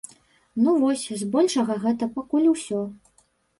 [0.63, 2.83] Ну вось, збольшага гэта пакуль усё.